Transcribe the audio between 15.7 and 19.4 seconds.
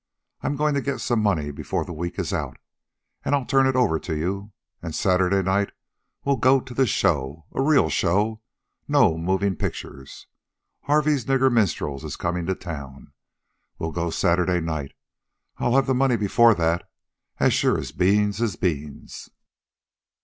have the money before that, as sure as beans is beans."